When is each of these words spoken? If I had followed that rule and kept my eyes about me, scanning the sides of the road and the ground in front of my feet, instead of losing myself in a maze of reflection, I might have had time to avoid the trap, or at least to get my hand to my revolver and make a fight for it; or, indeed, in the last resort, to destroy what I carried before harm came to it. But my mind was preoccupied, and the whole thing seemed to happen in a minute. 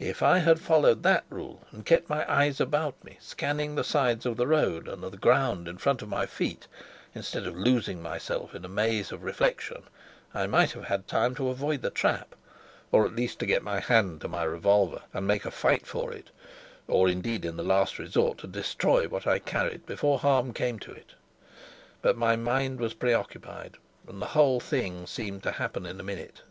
If 0.00 0.20
I 0.20 0.38
had 0.38 0.58
followed 0.58 1.04
that 1.04 1.26
rule 1.30 1.62
and 1.70 1.86
kept 1.86 2.10
my 2.10 2.28
eyes 2.28 2.60
about 2.60 2.96
me, 3.04 3.18
scanning 3.20 3.76
the 3.76 3.84
sides 3.84 4.26
of 4.26 4.36
the 4.36 4.48
road 4.48 4.88
and 4.88 5.00
the 5.00 5.16
ground 5.16 5.68
in 5.68 5.78
front 5.78 6.02
of 6.02 6.08
my 6.08 6.26
feet, 6.26 6.66
instead 7.14 7.46
of 7.46 7.56
losing 7.56 8.02
myself 8.02 8.52
in 8.52 8.64
a 8.64 8.68
maze 8.68 9.12
of 9.12 9.22
reflection, 9.22 9.84
I 10.34 10.48
might 10.48 10.72
have 10.72 10.86
had 10.86 11.06
time 11.06 11.36
to 11.36 11.50
avoid 11.50 11.82
the 11.82 11.90
trap, 11.90 12.34
or 12.90 13.06
at 13.06 13.14
least 13.14 13.38
to 13.38 13.46
get 13.46 13.62
my 13.62 13.78
hand 13.78 14.22
to 14.22 14.28
my 14.28 14.42
revolver 14.42 15.02
and 15.14 15.24
make 15.24 15.44
a 15.44 15.52
fight 15.52 15.86
for 15.86 16.12
it; 16.12 16.30
or, 16.88 17.08
indeed, 17.08 17.44
in 17.44 17.56
the 17.56 17.62
last 17.62 17.96
resort, 17.96 18.38
to 18.38 18.48
destroy 18.48 19.06
what 19.06 19.24
I 19.24 19.38
carried 19.38 19.86
before 19.86 20.18
harm 20.18 20.52
came 20.52 20.80
to 20.80 20.90
it. 20.90 21.10
But 22.02 22.16
my 22.16 22.34
mind 22.34 22.80
was 22.80 22.92
preoccupied, 22.94 23.76
and 24.08 24.20
the 24.20 24.26
whole 24.34 24.58
thing 24.58 25.06
seemed 25.06 25.44
to 25.44 25.52
happen 25.52 25.86
in 25.86 26.00
a 26.00 26.02
minute. 26.02 26.42